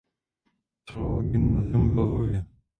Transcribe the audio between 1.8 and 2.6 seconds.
ve Lvově.